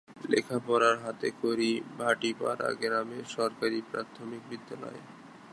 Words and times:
লেখা-পড়ার 0.29 0.95
হাতেখড়ি 0.99 1.69
ভাটি 1.97 2.31
পাড়া 2.39 2.69
গ্রামের 2.73 3.25
সরকারি 3.27 3.79
প্রাথমিক 3.91 4.41
বিদ্যালয়ে। 4.49 5.01